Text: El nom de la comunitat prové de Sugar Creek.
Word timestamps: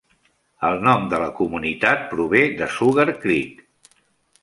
El 0.69 0.81
nom 0.87 1.05
de 1.11 1.19
la 1.25 1.27
comunitat 1.41 2.03
prové 2.17 2.43
de 2.63 2.73
Sugar 2.79 3.09
Creek. 3.27 3.65